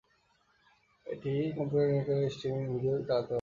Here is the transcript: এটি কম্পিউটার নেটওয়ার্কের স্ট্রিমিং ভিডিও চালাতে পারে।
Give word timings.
এটি 1.05 1.33
কম্পিউটার 1.57 1.89
নেটওয়ার্কের 1.91 2.31
স্ট্রিমিং 2.35 2.63
ভিডিও 2.73 2.95
চালাতে 2.99 3.09
পারে। 3.09 3.29